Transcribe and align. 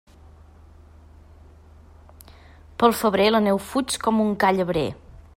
Pel 2.83 2.95
febrer, 3.01 3.27
la 3.35 3.43
neu 3.49 3.61
fuig 3.69 3.99
com 4.07 4.23
un 4.25 4.33
ca 4.45 4.51
llebrer. 4.61 4.87